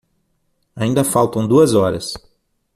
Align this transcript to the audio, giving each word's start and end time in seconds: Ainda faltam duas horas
Ainda 0.75 1.03
faltam 1.03 1.47
duas 1.47 1.75
horas 1.75 2.13